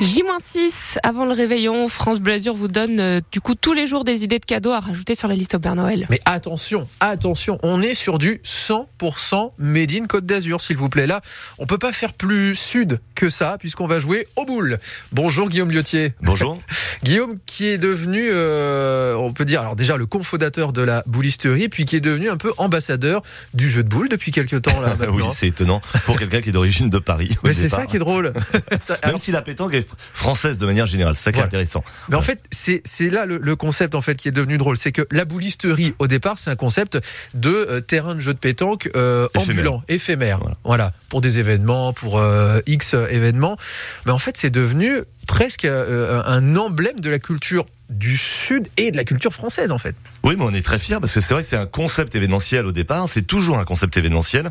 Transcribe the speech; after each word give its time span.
J-6 0.00 0.96
avant 1.02 1.24
le 1.24 1.32
réveillon, 1.32 1.88
France 1.88 2.20
Bleu 2.20 2.34
Azur 2.34 2.54
vous 2.54 2.68
donne 2.68 3.00
euh, 3.00 3.20
du 3.32 3.40
coup 3.40 3.56
tous 3.56 3.72
les 3.72 3.88
jours 3.88 4.04
des 4.04 4.22
idées 4.22 4.38
de 4.38 4.44
cadeaux 4.44 4.70
à 4.70 4.78
rajouter 4.78 5.16
sur 5.16 5.26
la 5.26 5.34
liste 5.34 5.56
au 5.56 5.58
Père 5.58 5.74
Noël. 5.74 6.06
Mais 6.08 6.20
attention, 6.24 6.86
attention, 7.00 7.58
on 7.64 7.82
est 7.82 7.94
sur 7.94 8.18
du 8.18 8.40
100% 8.44 9.50
Made 9.58 9.90
in 9.92 10.06
Côte 10.06 10.24
d'Azur, 10.24 10.60
s'il 10.60 10.76
vous 10.76 10.88
plaît. 10.88 11.08
Là, 11.08 11.20
on 11.58 11.66
peut 11.66 11.78
pas 11.78 11.90
faire 11.90 12.12
plus 12.12 12.54
sud 12.54 13.00
que 13.16 13.28
ça, 13.28 13.56
puisqu'on 13.58 13.88
va 13.88 13.98
jouer 13.98 14.28
au 14.36 14.44
boule. 14.44 14.78
Bonjour 15.10 15.48
Guillaume 15.48 15.72
Liotier. 15.72 16.12
Bonjour. 16.22 16.60
Guillaume 17.02 17.34
qui 17.46 17.66
est 17.66 17.78
devenu, 17.78 18.28
euh, 18.30 19.16
on 19.16 19.32
peut 19.32 19.44
dire, 19.44 19.60
alors 19.62 19.74
déjà 19.74 19.96
le 19.96 20.06
cofondateur 20.06 20.72
de 20.72 20.82
la 20.82 21.02
boulisterie, 21.06 21.68
puis 21.68 21.84
qui 21.86 21.96
est 21.96 22.00
devenu 22.00 22.30
un 22.30 22.36
peu 22.36 22.52
ambassadeur 22.58 23.22
du 23.52 23.68
jeu 23.68 23.82
de 23.82 23.88
boules 23.88 24.08
depuis 24.08 24.30
quelques 24.30 24.62
temps 24.62 24.80
là. 24.80 24.96
oui, 25.10 25.24
c'est 25.32 25.48
étonnant 25.48 25.80
pour 26.06 26.20
quelqu'un 26.20 26.40
qui 26.40 26.50
est 26.50 26.52
d'origine 26.52 26.88
de 26.88 26.98
Paris. 26.98 27.36
Mais 27.42 27.52
c'est 27.52 27.68
ça 27.68 27.86
qui 27.86 27.96
est 27.96 28.00
drôle. 28.00 28.32
Ça- 28.80 28.94
Même 28.94 29.00
alors, 29.02 29.20
si 29.20 29.32
la 29.32 29.42
pétanque 29.42 29.74
est 29.74 29.87
française 30.12 30.58
de 30.58 30.66
manière 30.66 30.86
générale, 30.86 31.14
c'est 31.14 31.24
ça 31.24 31.32
qui 31.32 31.38
est 31.38 31.40
Voilà. 31.40 31.46
intéressant. 31.48 31.84
Mais 32.08 32.16
en 32.16 32.22
fait, 32.22 32.40
c'est 32.50 33.10
là 33.10 33.26
le, 33.26 33.38
le 33.38 33.56
concept 33.56 33.94
en 33.94 34.02
fait 34.02 34.16
qui 34.16 34.28
est 34.28 34.32
devenu 34.32 34.58
drôle, 34.58 34.76
c'est 34.76 34.92
que 34.92 35.06
la 35.10 35.24
boulisterie 35.24 35.94
au 35.98 36.06
départ, 36.06 36.38
c'est 36.38 36.50
un 36.50 36.56
concept 36.56 36.98
de 37.34 37.50
euh, 37.50 37.80
terrain 37.80 38.14
de 38.14 38.20
jeu 38.20 38.34
de 38.34 38.38
pétanque 38.38 38.90
euh, 38.96 39.26
Éphémère. 39.34 39.50
ambulant, 39.56 39.82
éphémère. 39.88 40.38
Voilà. 40.38 40.56
Voilà. 40.64 40.92
pour 41.08 41.20
des 41.20 41.38
événements, 41.38 41.92
pour 41.92 42.18
euh, 42.18 42.60
X 42.66 42.94
événements. 42.94 43.56
Mais 44.06 44.12
en 44.12 44.18
fait, 44.18 44.36
c'est 44.36 44.50
devenu 44.50 44.98
presque 45.26 45.64
un 45.66 46.56
emblème 46.56 47.00
de 47.00 47.10
la 47.10 47.18
culture 47.18 47.66
du 47.88 48.16
sud 48.16 48.68
et 48.76 48.90
de 48.90 48.96
la 48.96 49.04
culture 49.04 49.32
française 49.32 49.72
en 49.72 49.78
fait. 49.78 49.94
Oui, 50.22 50.34
mais 50.36 50.44
on 50.44 50.52
est 50.52 50.62
très 50.62 50.78
fiers 50.78 50.98
parce 51.00 51.14
que 51.14 51.20
c'est 51.20 51.32
vrai 51.32 51.42
que 51.42 51.48
c'est 51.48 51.56
un 51.56 51.66
concept 51.66 52.14
événementiel 52.14 52.66
au 52.66 52.72
départ. 52.72 53.08
C'est 53.08 53.22
toujours 53.22 53.58
un 53.58 53.64
concept 53.64 53.96
événementiel. 53.96 54.50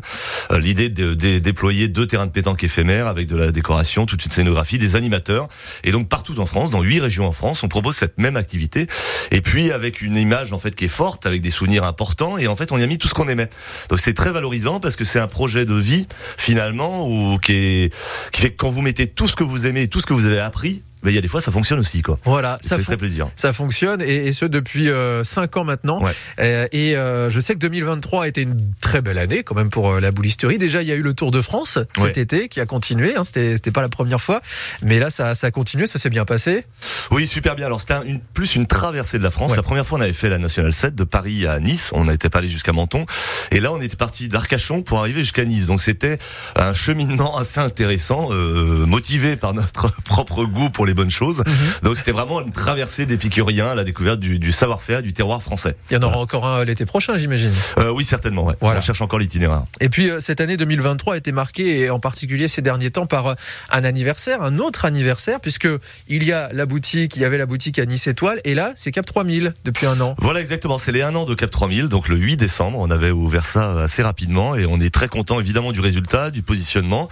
Euh, 0.50 0.58
L'idée 0.58 0.88
de, 0.88 1.14
déployer 1.14 1.88
deux 1.88 2.06
terrains 2.06 2.26
de 2.26 2.32
pétanque 2.32 2.64
éphémères 2.64 3.06
avec 3.06 3.28
de 3.28 3.36
la 3.36 3.52
décoration, 3.52 4.06
toute 4.06 4.24
une 4.24 4.32
scénographie, 4.32 4.78
des 4.78 4.96
animateurs. 4.96 5.48
Et 5.84 5.92
donc 5.92 6.08
partout 6.08 6.38
en 6.40 6.46
France, 6.46 6.70
dans 6.70 6.82
huit 6.82 7.00
régions 7.00 7.26
en 7.26 7.32
France, 7.32 7.62
on 7.62 7.68
propose 7.68 7.96
cette 7.96 8.18
même 8.18 8.36
activité. 8.36 8.86
Et 9.30 9.40
puis 9.40 9.70
avec 9.70 10.02
une 10.02 10.16
image 10.16 10.52
en 10.52 10.58
fait 10.58 10.74
qui 10.74 10.86
est 10.86 10.88
forte, 10.88 11.26
avec 11.26 11.40
des 11.40 11.50
souvenirs 11.50 11.84
importants. 11.84 12.38
Et 12.38 12.48
en 12.48 12.56
fait, 12.56 12.72
on 12.72 12.78
y 12.78 12.82
a 12.82 12.86
mis 12.86 12.98
tout 12.98 13.08
ce 13.08 13.14
qu'on 13.14 13.28
aimait. 13.28 13.48
Donc 13.88 14.00
c'est 14.00 14.14
très 14.14 14.32
valorisant 14.32 14.80
parce 14.80 14.96
que 14.96 15.04
c'est 15.04 15.20
un 15.20 15.28
projet 15.28 15.64
de 15.64 15.74
vie 15.74 16.08
finalement 16.36 17.08
ou 17.08 17.38
qui 17.38 17.52
est 17.52 17.94
qui 18.32 18.40
fait 18.40 18.50
que 18.50 18.56
quand 18.56 18.70
vous 18.70 18.82
mettez 18.82 19.06
tout 19.06 19.28
ce 19.28 19.36
que 19.36 19.44
vous 19.44 19.66
aimez, 19.66 19.86
tout 19.86 20.00
ce 20.00 20.06
que 20.06 20.12
vous 20.12 20.26
avez 20.26 20.40
appris, 20.40 20.82
ben, 21.02 21.10
il 21.10 21.14
y 21.14 21.18
a 21.18 21.20
des 21.20 21.28
fois 21.28 21.40
ça 21.40 21.52
fonctionne 21.52 21.78
aussi 21.78 22.02
quoi. 22.02 22.18
Voilà, 22.24 22.58
Ça 22.62 22.76
fait 22.78 22.84
très 22.84 22.96
plaisir. 22.96 23.28
ça 23.36 23.52
fonctionne 23.52 24.00
et, 24.02 24.28
et 24.28 24.32
ce 24.32 24.44
depuis 24.44 24.88
5 25.24 25.56
ans 25.56 25.64
maintenant. 25.64 26.02
Ouais. 26.02 26.12
Euh, 26.40 26.66
et 26.72 26.96
euh, 26.96 27.30
je 27.30 27.40
sais 27.40 27.54
que 27.54 27.58
2023 27.60 28.24
a 28.24 28.28
été 28.28 28.42
une 28.42 28.72
très 28.80 29.00
belle 29.02 29.18
année 29.18 29.42
quand 29.42 29.54
même 29.54 29.70
pour 29.70 29.90
euh, 29.90 30.00
la 30.00 30.10
boulisterie. 30.10 30.58
Déjà, 30.58 30.82
il 30.82 30.88
y 30.88 30.92
a 30.92 30.94
eu 30.94 31.02
le 31.02 31.14
Tour 31.14 31.30
de 31.30 31.40
France 31.42 31.78
cet 31.96 31.98
Ouais. 31.98 32.12
été 32.16 32.48
qui 32.48 32.60
a 32.60 32.66
continué. 32.66 33.14
Hein, 33.16 33.24
C'était 33.24 33.52
c'était 33.56 33.70
pas 33.70 33.80
la 33.82 33.88
première 33.88 34.20
fois, 34.20 34.40
mais 34.82 34.98
là 34.98 35.10
ça, 35.10 35.34
ça 35.34 35.48
a 35.48 35.50
continué, 35.50 35.86
ça 35.86 35.98
s'est 35.98 36.10
bien 36.10 36.24
passé. 36.24 36.64
Oui, 37.10 37.26
super 37.26 37.54
bien. 37.56 37.66
Alors 37.66 37.80
c'était 37.80 37.94
un- 37.94 38.02
une, 38.04 38.20
plus 38.20 38.54
une 38.56 38.66
traversée 38.66 39.18
de 39.18 39.22
la 39.22 39.30
France. 39.30 39.50
Ouais. 39.52 39.56
La 39.56 39.62
première 39.62 39.86
fois, 39.86 39.98
on 39.98 40.02
avait 40.02 40.12
fait 40.12 40.28
la 40.28 40.38
Nationale 40.38 40.72
7 40.72 40.94
de 40.94 41.04
Paris 41.04 41.46
à 41.46 41.60
Nice. 41.60 41.90
On 41.92 42.04
n'était 42.04 42.30
pas 42.30 42.38
allé 42.38 42.48
jusqu'à 42.48 42.72
Menton. 42.72 43.06
Et 43.50 43.60
là, 43.60 43.72
on 43.72 43.80
était 43.80 43.96
parti 43.96 44.28
d'Arcachon 44.28 44.82
pour 44.82 44.98
arriver 45.00 45.20
jusqu'à 45.20 45.44
Nice. 45.44 45.66
Donc 45.66 45.80
c'était 45.82 46.18
un 46.56 46.74
cheminement 46.74 47.36
assez 47.38 47.60
intéressant, 47.60 48.28
euh, 48.32 48.86
motivé 48.86 49.36
par 49.36 49.54
notre 49.54 49.90
propre 50.04 50.44
goût 50.44 50.70
pour 50.70 50.86
les 50.88 50.94
bonnes 50.94 51.10
choses. 51.10 51.38
Mhm. 51.38 51.54
Donc 51.84 51.96
c'était 51.96 52.12
vraiment 52.12 52.40
une 52.40 52.52
traversée 52.52 53.06
d'épicuriens 53.06 53.68
à 53.68 53.74
la 53.74 53.84
découverte 53.84 54.20
du, 54.20 54.38
du 54.38 54.52
savoir-faire, 54.52 55.02
du 55.02 55.12
terroir 55.12 55.42
français. 55.42 55.76
Il 55.90 55.94
y 55.94 55.96
en 55.96 56.02
aura 56.02 56.18
encore 56.18 56.46
un 56.46 56.64
l'été 56.64 56.84
prochain, 56.86 57.16
j'imagine. 57.16 57.52
Euh, 57.78 57.90
oui, 57.90 58.04
certainement. 58.04 58.44
Ouais. 58.44 58.54
Voilà. 58.60 58.78
On 58.78 58.82
cherche 58.82 59.02
encore 59.02 59.18
l'itinéraire. 59.18 59.62
Et 59.80 59.88
puis 59.88 60.10
euh, 60.10 60.20
cette 60.20 60.40
année 60.40 60.56
2023 60.56 61.14
a 61.14 61.16
été 61.16 61.32
marquée, 61.32 61.80
et 61.80 61.90
en 61.90 62.00
particulier 62.00 62.48
ces 62.48 62.62
derniers 62.62 62.90
temps, 62.90 63.06
par 63.06 63.28
euh, 63.28 63.34
un 63.70 63.84
anniversaire, 63.84 64.42
un 64.42 64.58
autre 64.58 64.84
anniversaire, 64.84 65.40
puisque 65.40 65.68
il 66.08 66.24
y 66.24 66.32
a 66.32 66.50
la 66.52 66.66
boutique, 66.66 67.16
il 67.16 67.22
y 67.22 67.24
avait 67.24 67.38
la 67.38 67.46
boutique 67.46 67.78
à 67.78 67.86
Nice 67.86 68.06
Étoile, 68.06 68.40
et 68.44 68.54
là 68.54 68.72
c'est 68.76 68.90
Cap 68.90 69.06
3000 69.06 69.54
depuis 69.64 69.86
un 69.86 70.00
an. 70.00 70.14
Voilà 70.18 70.40
exactement, 70.40 70.78
c'est 70.78 70.92
les 70.92 71.02
1 71.02 71.14
an 71.14 71.24
de 71.24 71.34
Cap 71.34 71.50
3000, 71.50 71.88
donc 71.88 72.08
le 72.08 72.16
8 72.16 72.36
décembre, 72.36 72.78
on 72.78 72.90
avait 72.90 73.10
ouvert 73.10 73.44
ça 73.44 73.80
assez 73.80 74.02
rapidement 74.02 74.54
et 74.54 74.66
on 74.66 74.80
est 74.80 74.92
très 74.92 75.08
content 75.08 75.40
évidemment 75.40 75.72
du 75.72 75.80
résultat, 75.80 76.30
du 76.30 76.42
positionnement. 76.42 77.08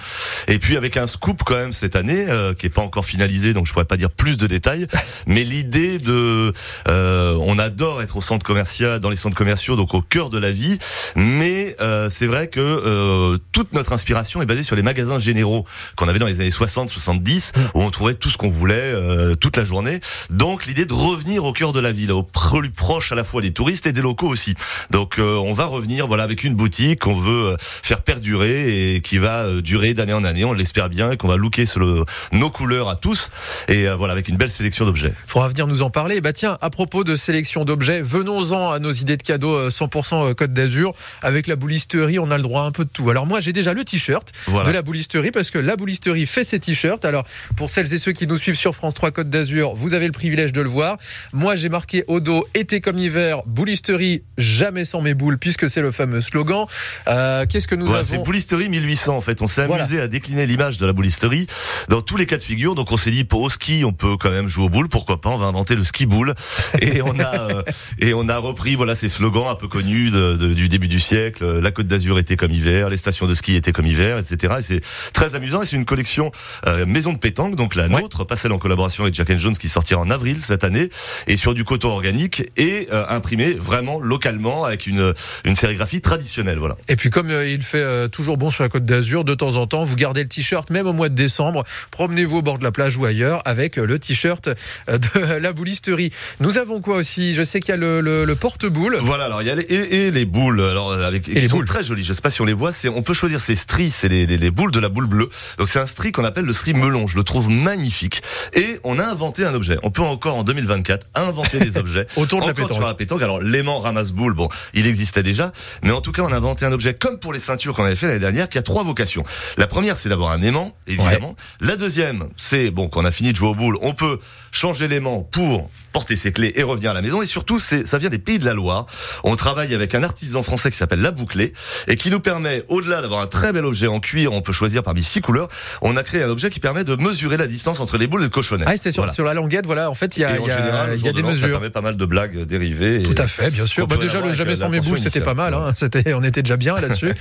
Et 0.48 0.58
puis 0.58 0.76
avec 0.76 0.97
un 0.97 1.06
scoop 1.06 1.43
quand 1.44 1.54
même 1.56 1.72
cette 1.72 1.97
année 1.97 2.26
euh, 2.28 2.54
qui 2.54 2.66
est 2.66 2.70
pas 2.70 2.82
encore 2.82 3.04
finalisé, 3.04 3.53
donc 3.53 3.66
je 3.66 3.72
pourrais 3.72 3.84
pas 3.84 3.97
dire 3.97 4.10
plus 4.10 4.37
de 4.37 4.47
détails, 4.47 4.87
mais 5.27 5.44
l'idée 5.44 5.99
de 5.99 6.53
euh, 6.88 7.37
on 7.41 7.59
adore 7.59 8.03
être 8.03 8.16
au 8.16 8.22
centre 8.22 8.44
commercial, 8.47 9.00
dans 9.00 9.10
les 9.10 9.16
centres 9.16 9.37
commerciaux, 9.37 9.77
donc 9.77 9.94
au 9.94 10.03
cœur 10.03 10.31
de 10.31 10.38
la 10.38 10.50
vie, 10.50 10.78
mais 11.15 11.76
euh, 11.81 12.09
c'est 12.10 12.26
vrai 12.26 12.49
que 12.49 12.60
euh, 12.60 13.38
toute 13.53 13.72
notre 13.72 13.93
inspiration 13.93 14.43
est 14.43 14.47
basée 14.47 14.62
sur 14.62 14.76
les 14.76 14.82
magasins 14.82 15.19
généraux 15.19 15.65
qu'on 15.97 16.09
avait 16.09 16.19
dans 16.19 16.26
les 16.26 16.41
années 16.41 16.50
60, 16.50 16.91
70 16.91 17.53
où 17.75 17.82
on 17.82 17.91
trouvait 17.91 18.15
tout 18.15 18.31
ce 18.31 18.37
qu'on 18.37 18.49
voulait 18.49 18.75
euh, 18.76 19.34
toute 19.34 19.56
la 19.56 19.65
journée. 19.65 20.00
Donc 20.31 20.66
l'idée 20.66 20.84
de 20.87 20.93
revenir 20.94 21.44
au 21.44 21.53
cœur 21.53 21.72
de 21.72 21.81
la 21.81 21.93
ville, 21.93 22.12
au 22.12 22.22
plus 22.22 22.71
proche 22.71 23.12
à 23.12 23.15
la 23.15 23.25
fois 23.25 23.43
des 23.43 23.53
touristes 23.53 23.87
et 23.87 23.93
des 23.93 24.03
locaux 24.03 24.28
aussi. 24.28 24.55
Donc 24.91 25.19
euh, 25.19 25.34
on 25.37 25.53
va 25.53 25.66
revenir 25.66 26.06
voilà 26.06 26.22
avec 26.22 26.44
une 26.44 26.55
boutique 26.55 27.00
qu'on 27.00 27.15
veut 27.15 27.53
euh, 27.53 27.56
faire 27.60 28.03
perdurer 28.03 28.94
et 28.94 29.00
qui 29.00 29.19
va 29.19 29.47
durer 29.60 29.94
d'année 29.94 30.12
en 30.12 30.25
année, 30.25 30.44
on 30.44 30.53
l'espère 30.53 30.88
bien 30.88 31.10
et 31.12 31.16
qu'on 31.16 31.28
va 31.28 31.37
looker 31.37 31.66
sur 31.66 31.81
le- 31.81 32.05
nos 32.32 32.50
couleurs 32.50 32.88
à 32.88 32.97
tous 32.97 33.31
et 33.69 33.89
euh, 33.89 33.97
voilà 33.97 34.12
avec 34.12 34.28
une 34.28 34.37
belle 34.37 34.50
sélection 34.50 34.84
d'objets. 34.84 35.12
faudra 35.27 35.49
venir 35.49 35.67
nous 35.67 35.83
en 35.83 35.91
parler. 35.91 36.21
Bah 36.21 36.33
tiens, 36.33 36.59
à 36.61 36.71
propos 36.71 37.05
de 37.05 37.17
sélection 37.17 37.65
d'objets, 37.65 38.00
venons-en 38.00 38.71
à 38.71 38.78
nos 38.78 38.93
idées 38.93 39.17
de 39.17 39.22
cadeaux 39.22 39.55
euh, 39.56 39.71
100% 39.71 40.34
Côte 40.34 40.53
d'Azur. 40.53 40.94
Avec 41.22 41.47
la 41.47 41.56
boulisterie, 41.56 42.19
on 42.19 42.31
a 42.31 42.37
le 42.37 42.43
droit 42.43 42.62
à 42.62 42.65
un 42.67 42.72
peu 42.72 42.84
de 42.84 42.91
tout. 42.91 43.09
Alors 43.11 43.27
moi, 43.27 43.41
j'ai 43.41 43.53
déjà 43.53 43.72
le 43.75 43.84
t-shirt 43.84 44.33
Voilà. 44.47 44.69
de 44.69 44.75
la 44.75 44.83
boulisterie 44.83 45.31
parce 45.31 45.50
que 45.50 45.59
la 45.59 45.77
boulisterie 45.77 46.27
fait 46.27 46.44
ses 46.44 46.59
t-shirts. 46.61 47.05
Alors 47.05 47.25
pour 47.56 47.71
celles 47.71 47.93
et 47.93 47.99
ceux 47.99 48.12
qui 48.12 48.27
nous 48.27 48.39
suivent 48.39 48.55
sur 48.56 48.75
France 48.75 48.94
3 48.94 49.11
Côte 49.11 49.31
d'Azur, 49.31 49.75
vous 49.75 49.94
avez 49.94 50.06
le 50.06 50.12
privilège 50.12 50.53
de 50.53 50.61
le 50.61 50.69
voir. 50.69 50.97
Moi, 51.33 51.56
j'ai 51.56 51.69
marqué 51.69 52.05
au 52.09 52.21
dos 52.21 52.47
été 52.55 52.81
comme 52.81 52.99
hiver, 52.99 53.43
boulisterie 53.47 54.23
jamais 54.38 54.84
sans 54.84 55.00
mes 55.00 55.15
boules 55.15 55.38
puisque 55.38 55.69
c'est 55.69 55.81
le 55.83 55.91
fameux 55.93 56.21
slogan. 56.21 56.67
Euh, 57.09 57.44
Qu'est-ce 57.49 57.69
que 57.69 57.75
nous 57.75 57.87
Voilà, 57.87 58.05
c'est 58.05 58.15
avons 58.15 58.25
boulisterie 58.25 58.69
1800 58.69 59.17
en 59.17 59.21
fait. 59.21 59.43
On 59.43 59.47
s'est 59.47 59.67
Voilà. 59.67 59.84
amusé 59.84 60.00
à 60.00 60.09
décliner 60.09 60.47
l'image 60.47 60.78
de 60.78 60.87
la 60.87 60.93
boulisterie 60.93 61.47
dans 61.88 62.03
tous 62.03 62.17
les 62.17 62.27
cas 62.27 62.37
de 62.37 62.43
figure. 62.43 62.75
Donc 62.75 62.93
on 62.93 62.97
s'est 62.97 63.11
dit 63.11 63.25
pour 63.25 63.43
au 63.46 63.50
ski 63.50 63.84
on 63.84 63.92
peut 63.92 64.16
quand 64.18 64.30
même 64.30 64.48
jouer 64.48 64.64
aux 64.66 64.68
boules, 64.68 64.88
pourquoi 64.88 65.20
pas 65.20 65.30
On 65.30 65.38
va 65.38 65.46
inventer 65.46 65.74
le 65.74 65.84
ski 65.84 66.06
boule 66.06 66.34
et 66.80 67.00
on 67.02 67.18
a 67.18 67.34
euh, 67.50 67.62
et 67.98 68.12
on 68.14 68.28
a 68.28 68.38
repris 68.38 68.74
voilà 68.74 68.94
ces 68.94 69.08
slogans 69.08 69.48
un 69.48 69.54
peu 69.54 69.68
connus 69.68 70.10
de- 70.10 70.36
de- 70.36 70.54
du 70.54 70.68
début 70.68 70.88
du 70.88 71.00
siècle. 71.00 71.44
Euh, 71.44 71.60
La 71.60 71.70
Côte 71.70 71.86
d'Azur 71.86 72.18
était 72.18 72.36
comme 72.36 72.52
hiver, 72.52 72.88
les 72.90 72.96
stations 72.96 73.26
de 73.26 73.34
ski 73.34 73.54
étaient 73.56 73.72
comme 73.72 73.86
hiver, 73.86 74.18
etc. 74.18 74.54
Et 74.58 74.62
c'est 74.62 74.80
très 75.12 75.34
amusant 75.34 75.62
et 75.62 75.66
c'est 75.66 75.76
une 75.76 75.84
collection 75.84 76.30
euh, 76.66 76.84
maison 76.86 77.12
de 77.12 77.18
pétanque 77.18 77.56
donc 77.56 77.74
la 77.74 77.86
Ouais. 77.86 78.00
nôtre, 78.02 78.24
pas 78.26 78.36
celle 78.36 78.52
en 78.52 78.58
collaboration 78.58 79.04
avec 79.04 79.14
Jack 79.14 79.30
and 79.30 79.38
Jones 79.38 79.56
qui 79.56 79.68
sortira 79.68 80.00
en 80.00 80.10
avril 80.10 80.38
cette 80.40 80.64
année 80.64 80.88
et 81.28 81.36
sur 81.36 81.54
du 81.54 81.64
coton 81.64 81.88
organique 81.90 82.42
et 82.56 82.88
euh, 82.92 83.04
imprimé 83.08 83.54
vraiment 83.54 84.00
localement 84.00 84.64
avec 84.64 84.86
une 84.86 85.14
une 85.44 85.54
sérigraphie 85.54 86.00
traditionnelle. 86.00 86.58
Voilà. 86.58 86.76
Et 86.88 86.96
puis 86.96 87.10
comme 87.10 87.30
il 87.30 87.62
fait 87.62 88.08
toujours 88.08 88.36
bon 88.36 88.50
sur 88.50 88.62
la 88.64 88.68
Côte 88.68 88.84
d'Azur, 88.84 89.24
de 89.24 89.34
temps 89.34 89.54
en 89.56 89.66
temps, 89.66 89.84
vous 89.84 89.94
gardez 89.96 90.22
le 90.22 90.28
t-shirt, 90.28 90.68
même 90.70 90.86
au 90.86 90.92
mois 90.92 91.08
de 91.08 91.14
décembre, 91.14 91.64
promenez-vous 91.92 92.38
au 92.38 92.42
bord 92.42 92.58
de 92.58 92.64
la 92.64 92.72
plage 92.72 92.96
ou 92.96 93.04
ailleurs 93.04 93.35
avec 93.44 93.76
le 93.76 93.98
t-shirt 93.98 94.48
euh, 94.88 94.98
de 94.98 95.20
la 95.41 95.52
boulisterie. 95.52 96.12
Nous 96.41 96.58
avons 96.58 96.80
quoi 96.80 96.97
aussi? 96.97 97.34
Je 97.34 97.42
sais 97.42 97.60
qu'il 97.60 97.70
y 97.70 97.72
a 97.72 97.76
le, 97.76 98.00
le- 98.00 98.24
le 98.24 98.34
porte-boule. 98.34 98.98
Voilà, 99.00 99.24
alors 99.24 99.42
il 99.42 99.48
y 99.48 99.50
a 99.50 99.54
les, 99.54 99.62
et, 99.64 100.06
et 100.06 100.10
les 100.10 100.24
boules, 100.24 100.60
alors 100.60 100.92
euh, 100.92 101.06
avec, 101.06 101.22
qui 101.22 101.34
les 101.34 101.48
sont 101.48 101.56
boules. 101.56 101.66
très 101.66 101.84
jolies. 101.84 102.04
Je 102.04 102.12
sais 102.12 102.20
pas 102.22 102.30
si 102.30 102.41
on 102.41 102.44
les 102.44 102.52
voit. 102.52 102.72
C'est, 102.72 102.88
on 102.88 103.02
peut 103.02 103.14
choisir 103.14 103.41
ces 103.41 103.56
stries, 103.56 103.91
c'est 103.91 104.08
les, 104.08 104.26
les, 104.26 104.36
les 104.38 104.50
boules 104.50 104.70
de 104.72 104.80
la 104.80 104.88
boule 104.88 105.06
bleue. 105.06 105.28
Donc 105.58 105.69
c'est 105.69 105.78
un 105.80 105.86
strie 105.86 106.12
qu'on 106.12 106.25
appelle 106.25 106.44
le 106.44 106.52
strie 106.52 106.75
melon. 106.75 107.06
Je 107.06 107.16
le 107.16 107.25
trouve 107.25 107.48
magnifique. 107.50 108.22
Et 108.54 108.78
on 108.84 108.98
a 108.98 109.04
inventé 109.04 109.44
un 109.44 109.54
objet. 109.54 109.78
On 109.82 109.91
peut 109.91 110.02
encore 110.02 110.36
en 110.36 110.42
2024 110.44 111.06
inventer 111.14 111.58
des 111.58 111.76
objets 111.76 112.06
Autour 112.16 112.41
de 112.42 112.46
la 112.46 112.54
pétanque. 112.54 112.72
sur 112.75 112.86
la 112.86 112.94
pétanque. 112.94 113.22
Alors 113.22 113.41
l'aimant 113.41 113.80
ramasse 113.80 114.12
boule, 114.12 114.34
bon, 114.34 114.48
il 114.75 114.86
existait 114.86 115.22
déjà, 115.22 115.52
mais 115.82 115.91
en 115.92 116.00
tout 116.00 116.12
cas 116.12 116.22
on 116.22 116.32
a 116.32 116.36
inventé 116.36 116.64
un 116.64 116.72
objet 116.72 116.94
comme 116.94 117.19
pour 117.19 117.32
les 117.32 117.41
ceintures 117.41 117.75
qu'on 117.75 117.84
avait 117.84 117.96
fait 117.96 118.06
l'année 118.06 118.19
dernière, 118.20 118.48
qui 118.48 118.58
a 118.58 118.62
trois 118.62 118.82
vocations. 118.84 119.25
La 119.56 119.66
première, 119.66 119.96
c'est 119.96 120.08
d'avoir 120.08 120.30
un 120.32 120.42
aimant, 120.42 120.76
évidemment. 120.86 121.34
La 121.60 121.76
deuxième, 121.76 122.25
c'est 122.36 122.70
bon, 122.70 122.88
qu'on 122.88 123.05
a 123.05 123.11
fini 123.11 123.25
de 123.32 123.37
jouer 123.37 123.49
aux 123.49 123.55
boules, 123.55 123.78
on 123.82 123.93
peut 123.94 124.19
changer 124.52 124.88
l'aimant 124.88 125.20
pour 125.31 125.69
porter 125.93 126.17
ses 126.17 126.32
clés 126.32 126.52
et 126.56 126.62
revenir 126.62 126.90
à 126.90 126.94
la 126.94 127.02
maison. 127.02 127.20
Et 127.23 127.26
surtout, 127.26 127.58
c'est, 127.61 127.87
ça 127.87 127.99
vient 127.99 128.08
des 128.11 128.19
pays 128.19 128.38
de 128.38 128.44
la 128.44 128.52
Loire. 128.55 128.87
On 129.25 129.34
travaille 129.37 129.75
avec 129.75 129.94
un 129.94 130.02
artisan 130.02 130.43
français 130.43 130.70
qui 130.70 130.76
s'appelle 130.76 131.00
La 131.00 131.11
Bouclée 131.11 131.52
et 131.88 131.96
qui 131.96 132.11
nous 132.11 132.20
permet, 132.20 132.62
au-delà 132.69 133.00
d'avoir 133.02 133.20
un 133.20 133.26
très 133.26 133.52
bel 133.52 133.64
objet 133.64 133.87
en 133.87 134.00
cuir, 134.00 134.32
on 134.32 134.40
peut 134.43 134.52
choisir 134.52 134.82
parmi 134.82 135.02
six 135.02 135.20
couleurs, 135.20 135.49
on 135.82 135.96
a 135.96 136.02
créé 136.02 136.23
un 136.23 136.28
objet 136.28 136.49
qui 136.50 136.61
permet 136.61 136.84
de 136.84 136.96
mesurer 136.96 137.37
la 137.37 137.46
distance 137.46 137.81
entre 137.81 137.96
les 137.99 138.06
boules 138.06 138.20
et 138.23 138.25
le 138.25 138.31
cochonnet. 138.31 138.64
Ah, 138.67 138.76
c'est 138.76 138.93
sur, 138.93 139.02
Voilà. 139.02 139.12
sur 139.12 139.25
la 139.25 139.34
languette, 139.34 139.67
voilà, 139.67 139.90
en 139.90 139.94
fait, 139.94 140.17
il 140.17 140.20
y 140.20 140.25
a, 140.25 140.31
y 140.38 140.50
a- 140.50 140.56
général, 140.58 140.90
de 140.90 140.96
des 141.12 141.23
l'an, 141.23 141.28
Ça 141.28 141.34
mesures. 141.34 141.50
permet 141.50 141.70
pas 141.70 141.81
mal 141.82 141.96
de 141.96 142.05
blagues 142.05 142.40
dérivées. 142.44 143.02
Tout 143.02 143.14
à 143.19 143.26
fait, 143.26 143.50
bien 143.50 143.67
sûr. 143.67 143.87
Bah, 143.87 143.96
déjà, 144.00 144.20
le 144.20 144.32
jamais 144.34 144.55
sans 144.56 144.69
mes 144.69 144.81
boules, 144.81 144.99
c'était 144.99 145.20
pas 145.20 145.34
mal. 145.34 145.55
Hein. 145.55 145.73
C'était, 145.75 146.14
on 146.14 146.23
était 146.23 146.43
déjà 146.43 146.56
bien 146.56 146.75
là-dessus. 146.76 147.12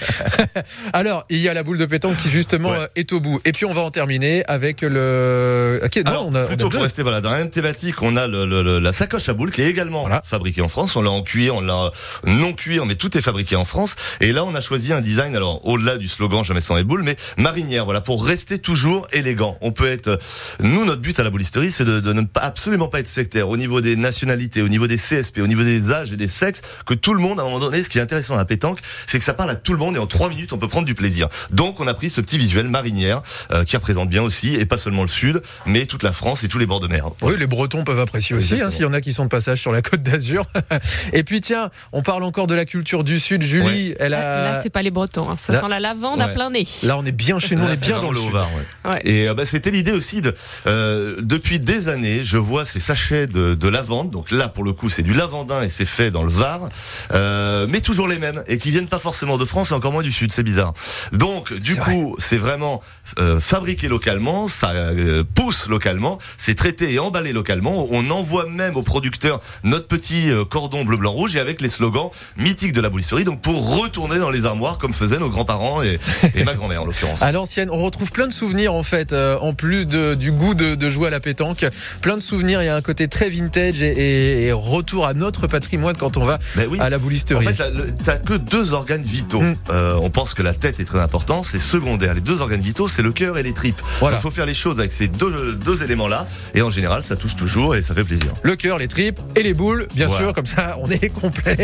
Alors, 0.94 1.26
il 1.30 1.40
y 1.40 1.50
a 1.50 1.54
la 1.54 1.64
boule 1.64 1.78
de 1.78 1.86
pétanque 1.86 2.18
qui 2.18 2.30
justement 2.30 2.70
Ouais. 2.72 2.88
est 2.96 3.12
au 3.14 3.20
bout. 3.20 3.40
Et 3.46 3.52
puis, 3.52 3.66
on 3.66 3.74
va 3.74 3.82
en 3.82 3.92
terminer 3.92 4.44
avec 4.48 4.82
le. 4.82 5.80
Ok, 5.96 6.06
non, 6.06 6.12
Alors, 6.12 6.28
on 6.28 6.36
a, 6.36 6.40
on 6.42 6.44
a 6.44 6.48
plutôt 6.48 6.70
pour 6.70 6.82
rester 6.82 7.04
voilà 7.04 7.22
dans 7.22 7.30
la 7.32 7.38
même 7.38 7.50
thématique, 7.50 8.02
on 8.02 8.16
a 8.16 8.28
le, 8.28 8.46
le- 8.46 8.62
le- 8.62 8.80
la 8.80 8.94
sacoche 8.94 9.30
à 9.30 9.34
boules 9.34 9.52
qui 9.52 9.62
est 9.62 9.70
également 9.70 10.02
Voilà. 10.02 10.22
fabriquée 10.24 10.36
fabriqué 10.36 10.62
en 10.62 10.68
France. 10.68 10.96
On 10.96 11.02
l'a 11.02 11.10
en 11.12 11.22
cuir, 11.22 11.56
on 11.56 11.62
l'a 11.62 11.92
non 12.26 12.54
cuir, 12.54 12.86
mais 12.86 12.96
tout 12.96 13.18
est 13.18 13.22
fabriqué 13.22 13.56
en 13.56 13.66
France. 13.66 13.96
Et 14.22 14.32
là, 14.32 14.44
on 14.44 14.54
a 14.54 14.62
choisi 14.62 14.92
un 14.94 15.02
design, 15.02 15.36
alors 15.36 15.66
au-delà 15.66 15.98
du 15.98 16.08
slogan 16.08 16.44
jamais 16.44 16.62
sans 16.62 16.76
les 16.76 16.84
boules, 16.84 17.04
mais 17.04 17.16
marinière, 17.38 17.86
voilà, 17.86 18.02
pour 18.02 18.26
rester 18.26 18.60
toujours 18.60 19.08
élégant. 19.14 19.58
On 19.62 19.72
peut 19.72 19.88
être, 19.88 20.20
nous, 20.60 20.86
notre 20.86 21.02
but 21.02 21.20
à 21.20 21.24
la 21.24 21.30
boulisterie, 21.30 21.72
c'est 21.72 21.86
de, 21.86 22.00
de, 22.00 22.14
ne 22.14 22.22
pas 22.22 22.42
absolument 22.42 22.88
pas 22.88 23.00
être 23.00 23.08
sectaire 23.08 23.50
au 23.50 23.58
niveau 23.58 23.82
des 23.82 23.96
nationalités, 23.96 24.62
au 24.62 24.68
niveau 24.68 24.88
des 24.88 24.98
CSP, 24.98 25.40
au 25.40 25.48
niveau 25.48 25.64
des 25.64 25.92
âges 25.92 26.12
et 26.14 26.18
des 26.18 26.28
sexes, 26.28 26.62
que 26.86 26.94
tout 26.94 27.14
le 27.14 27.20
monde, 27.22 27.40
à 27.40 27.44
un 27.44 27.46
moment 27.46 27.60
donné, 27.60 27.84
ce 27.84 27.90
qui 27.90 27.98
est 27.98 28.02
intéressant 28.02 28.34
à 28.36 28.38
la 28.38 28.46
pétanque, 28.46 28.80
c'est 29.08 29.18
que 29.20 29.26
ça 29.26 29.34
parle 29.34 29.50
à 29.52 29.56
tout 29.56 29.72
le 29.74 29.80
monde 29.80 29.96
et 29.96 30.00
en 30.00 30.08
trois 30.08 30.30
minutes, 30.30 30.54
on 30.54 30.58
peut 30.58 30.68
prendre 30.68 30.86
du 30.86 30.96
plaisir. 30.96 31.28
Donc, 31.52 31.80
on 31.80 31.88
a 31.88 31.94
pris 31.94 32.10
ce 32.10 32.22
petit 32.22 32.38
visuel 32.38 32.68
marinière 32.68 33.22
euh, 33.52 33.64
qui 33.64 33.76
représente 33.78 34.10
bien 34.10 34.22
aussi, 34.22 34.56
et 34.56 34.66
pas 34.66 34.78
seulement 34.78 35.02
le 35.04 35.08
sud, 35.08 35.42
mais 35.66 35.75
toute 35.86 36.04
la 36.04 36.12
France 36.14 36.44
et 36.44 36.48
tous 36.48 36.58
les 36.60 36.66
bords 36.66 36.80
de 36.80 36.88
mer. 36.88 37.06
Oui, 37.22 37.34
les 37.38 37.48
Bretons 37.48 37.84
peuvent 37.84 38.00
apprécier 38.00 38.36
aussi, 38.36 38.62
hein, 38.62 38.70
s'il 38.70 38.84
y 38.84 38.86
en 38.86 38.94
a 38.94 39.02
qui 39.02 39.12
sont 39.14 39.26
de 39.26 39.30
passage 39.30 39.60
sur 39.60 39.72
la 39.72 39.82
côte 39.82 40.02
d'Azur. 40.02 40.46
et 41.14 41.24
puis, 41.24 41.42
tiens, 41.42 41.70
on 41.92 42.02
parle 42.02 42.24
encore 42.24 42.48
de 42.48 42.56
la 42.56 42.66
culture 42.66 43.04
du 43.04 43.20
sud. 43.20 43.44
Julie, 43.44 43.96
elle 44.00 44.14
a. 44.14 44.54
Là, 44.54 44.62
c'est 44.64 44.70
pas 44.70 44.82
les 44.82 44.92
Bretons, 44.92 45.30
hein. 45.30 45.36
ça 45.38 45.54
Là- 45.54 45.60
sent 45.60 45.68
la 45.70 45.80
lavande 45.80 46.22
à 46.22 46.30
plein 46.30 46.50
nez. 46.50 46.66
Là, 46.84 46.98
on 46.98 47.06
est 47.06 47.12
bien 47.12 47.40
chez 47.40 47.56
nous, 47.56 47.64
on 47.64 47.70
est 47.72 47.82
bien 47.82 48.02
dans 48.02 48.12
le 48.12 48.18
sud. 48.18 48.30
Haut-Var, 48.30 48.48
ouais. 48.86 48.92
Ouais. 48.92 49.02
Et 49.04 49.28
euh, 49.28 49.34
bah, 49.34 49.46
c'était 49.46 49.72
l'idée 49.72 49.92
aussi 49.92 50.22
de 50.22 50.34
euh, 50.68 51.16
depuis 51.20 51.60
des 51.60 51.90
années, 51.90 52.22
je 52.24 52.38
vois 52.38 52.66
ces 52.66 52.80
sachets 52.80 53.28
de, 53.28 53.54
de 53.56 53.68
lavande. 53.68 54.12
Donc 54.12 54.32
là, 54.32 54.48
pour 54.48 54.64
le 54.64 54.74
coup, 54.74 54.90
c'est 54.90 55.04
du 55.04 55.14
lavandin 55.14 55.62
et 55.64 55.70
c'est 55.70 55.86
fait 55.86 56.12
dans 56.12 56.24
le 56.24 56.30
Var, 56.32 56.70
euh, 57.14 57.68
mais 57.70 57.82
toujours 57.82 58.08
les 58.08 58.20
mêmes 58.20 58.44
et 58.48 58.58
qui 58.58 58.72
viennent 58.72 58.88
pas 58.88 59.00
forcément 59.00 59.38
de 59.38 59.46
France 59.46 59.72
et 59.72 59.74
encore 59.74 59.92
moins 59.92 60.04
du 60.04 60.12
Sud. 60.12 60.32
C'est 60.32 60.44
bizarre. 60.44 60.74
Donc 61.12 61.54
du 61.54 61.74
C'est 61.74 61.80
coup, 61.80 62.16
c'est 62.20 62.38
vraiment 62.38 62.82
euh, 63.20 63.40
fabriqué 63.40 63.88
localement, 63.88 64.48
ça 64.48 64.72
euh, 64.72 65.24
pousse 65.66 65.72
localement, 65.72 66.18
c'est 66.38 66.56
traité 66.56 66.94
et 66.94 67.00
emballé 67.00 67.34
localement. 67.34 67.88
On 67.92 68.10
envoie 68.12 68.48
même 68.48 68.76
aux 68.76 68.82
producteurs 68.84 69.40
notre 69.64 69.88
petit 69.88 70.30
euh, 70.30 70.46
cordon 70.46 70.86
bleu, 70.86 70.98
blanc, 70.98 71.12
rouge 71.12 71.36
et 71.36 71.40
avec 71.40 71.62
les 71.62 71.70
slogans 71.70 72.10
mythiques 72.38 72.74
de 72.74 72.82
la 72.82 72.90
boulisserie. 72.90 73.24
Donc 73.24 73.42
pour 73.42 73.78
retourner 73.82 74.20
dans 74.20 74.30
les 74.32 74.46
armoires 74.46 74.78
comme 74.78 74.94
faisaient 74.94 75.20
nos 75.20 75.30
grands-parents 75.30 75.82
et, 75.82 76.00
et 76.36 76.44
ma 76.44 76.54
grand-mère 76.54 76.84
en 76.84 76.86
l'occurrence. 76.86 77.22
À 77.22 77.32
l'ancienne, 77.32 77.70
on 77.72 77.82
retrouve 77.84 78.12
plein 78.12 78.28
de 78.28 78.34
souvenirs 78.34 78.74
en 78.74 78.84
fait, 78.84 79.14
euh, 79.14 79.38
en 79.40 79.54
plus 79.54 79.88
de, 79.88 80.14
du 80.16 80.32
goût 80.32 80.54
de, 80.56 80.76
de 80.76 80.90
jouer 80.90 81.08
à 81.08 81.12
la 81.12 81.20
pétanque. 81.20 81.66
Plein 82.02 82.16
de 82.16 82.22
souvenirs, 82.22 82.62
il 82.62 82.66
y 82.66 82.70
a 82.70 82.76
un 82.76 82.82
côté 82.82 83.08
très 83.08 83.30
vintage 83.30 83.82
et, 83.82 83.88
et- 83.92 84.46
et 84.48 84.52
retour 84.52 85.06
à 85.06 85.14
notre 85.14 85.48
patrimoine 85.48 85.96
quand 85.98 86.18
on 86.18 86.26
va 86.26 86.40
Ben 86.56 86.68
oui. 86.70 86.80
à 86.80 86.90
la 86.90 86.98
En 86.98 87.00
boulisterie. 87.00 87.46
fait, 87.46 87.58
là, 87.60 87.70
le- 87.70 87.94
t'as 88.04 88.18
que 88.18 88.34
deux 88.34 88.74
organes 88.74 89.04
vitaux. 89.04 89.42
Mm. 89.42 89.56
Euh, 89.72 89.98
on 90.02 90.10
pense 90.10 90.34
que 90.34 90.44
la 90.44 90.54
tête 90.54 90.80
est 90.80 90.86
très 90.86 91.00
important, 91.00 91.44
c'est 91.44 91.60
secondaire. 91.60 92.14
Les 92.14 92.22
deux 92.22 92.42
organes 92.42 92.62
vitaux, 92.62 92.88
c'est 92.88 93.02
le 93.02 93.12
cœur 93.12 93.38
et 93.38 93.44
les 93.44 93.54
tripes. 93.54 93.82
Voilà. 94.00 94.18
Il 94.18 94.22
faut 94.22 94.32
faire 94.32 94.46
les 94.46 94.54
choses 94.54 94.80
avec 94.80 94.92
ces 94.92 95.08
deux, 95.08 95.55
deux 95.56 95.84
éléments-là, 95.84 96.28
et 96.54 96.62
en 96.62 96.70
général, 96.70 97.02
ça 97.04 97.16
touche 97.16 97.36
toujours 97.36 97.76
et 97.76 97.82
ça 97.82 97.94
fait 97.96 98.04
plaisir. 98.04 98.32
Le 98.44 98.56
cœur, 98.56 98.78
les 98.78 98.88
tripes 98.88 99.20
et 99.36 99.44
les 99.44 99.54
boules, 99.54 99.88
bien 99.96 100.08
Voilà. 100.08 100.26
sûr, 100.26 100.34
comme 100.34 100.46
ça 100.46 100.78
on 100.80 100.90
est 100.90 101.10
complet. 101.10 101.58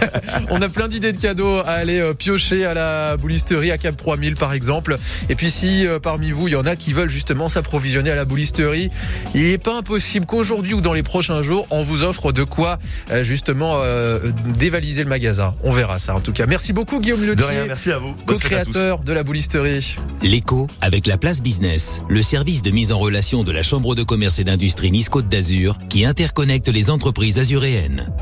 on 0.50 0.60
a 0.62 0.68
plein 0.68 0.88
d'idées 0.88 1.12
de 1.12 1.20
cadeaux 1.20 1.58
à 1.60 1.70
aller 1.72 1.98
euh, 2.00 2.14
piocher 2.14 2.64
à 2.64 2.74
la 2.74 3.16
boulisterie 3.16 3.70
à 3.70 3.78
Cap 3.78 3.96
3000 3.96 4.36
par 4.36 4.52
exemple. 4.52 4.96
Et 5.28 5.34
puis 5.34 5.50
si 5.50 5.86
euh, 5.86 5.98
parmi 5.98 6.30
vous 6.30 6.48
il 6.48 6.52
y 6.52 6.56
en 6.56 6.64
a 6.66 6.76
qui 6.76 6.92
veulent 6.92 7.10
justement 7.10 7.48
s'approvisionner 7.48 8.10
à 8.10 8.14
la 8.14 8.24
boulisterie, 8.24 8.90
il 9.34 9.44
n'est 9.46 9.58
pas 9.58 9.76
impossible 9.76 10.26
qu'aujourd'hui 10.26 10.74
ou 10.74 10.80
dans 10.80 10.92
les 10.92 11.02
prochains 11.02 11.42
jours 11.42 11.66
on 11.70 11.82
vous 11.82 12.02
offre 12.02 12.32
de 12.32 12.44
quoi 12.44 12.78
euh, 13.10 13.24
justement 13.24 13.80
euh, 13.82 14.18
dévaliser 14.58 15.02
le 15.04 15.08
magasin. 15.08 15.54
On 15.62 15.72
verra 15.72 15.98
ça 15.98 16.14
en 16.14 16.20
tout 16.20 16.32
cas. 16.32 16.46
Merci 16.46 16.72
beaucoup 16.72 17.00
Guillaume 17.00 17.34
De 17.34 17.42
rien, 17.42 17.64
merci 17.66 17.90
à 17.92 17.98
vous. 17.98 18.14
Co-créateur 18.26 19.00
de 19.00 19.12
la 19.12 19.22
boulisterie. 19.22 19.96
L'écho 20.22 20.66
avec 20.80 21.06
la 21.06 21.16
place 21.18 21.40
business, 21.42 22.00
le 22.08 22.22
service 22.22 22.62
de 22.62 22.70
mise 22.70 22.92
en 22.92 22.98
relation 22.98 23.37
de 23.44 23.52
la 23.52 23.62
Chambre 23.62 23.94
de 23.94 24.02
commerce 24.02 24.38
et 24.38 24.44
d'industrie 24.44 24.90
Nice 24.90 25.08
Côte 25.08 25.28
d'Azur 25.28 25.78
qui 25.88 26.04
interconnecte 26.04 26.68
les 26.68 26.90
entreprises 26.90 27.38
azuréennes. 27.38 28.12